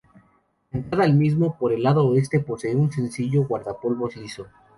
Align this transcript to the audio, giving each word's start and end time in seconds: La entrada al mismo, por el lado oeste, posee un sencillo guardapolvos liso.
La 0.71 0.79
entrada 0.79 1.03
al 1.05 1.13
mismo, 1.13 1.59
por 1.59 1.71
el 1.71 1.83
lado 1.83 2.03
oeste, 2.07 2.39
posee 2.39 2.75
un 2.75 2.91
sencillo 2.91 3.45
guardapolvos 3.45 4.15
liso. 4.17 4.47